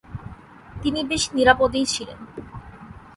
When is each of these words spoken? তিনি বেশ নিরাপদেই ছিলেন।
তিনি 0.75 0.99
বেশ 1.03 1.23
নিরাপদেই 1.33 1.85
ছিলেন। 1.85 2.19